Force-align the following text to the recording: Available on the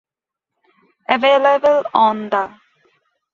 Available 1.09 1.83
on 1.93 2.29
the 2.31 2.49